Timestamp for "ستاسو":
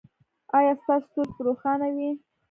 0.81-1.07